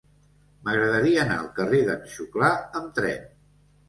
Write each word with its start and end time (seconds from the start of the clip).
M'agradaria 0.69 1.19
anar 1.23 1.37
al 1.41 1.49
carrer 1.59 1.81
d'en 1.89 2.07
Xuclà 2.13 2.49
amb 2.81 2.97
tren. 3.01 3.29